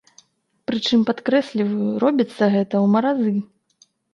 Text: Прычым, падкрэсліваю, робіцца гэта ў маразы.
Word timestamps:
Прычым, 0.69 0.99
падкрэсліваю, 1.09 1.91
робіцца 2.07 2.43
гэта 2.57 2.69
ў 2.69 2.83
маразы. 2.99 3.31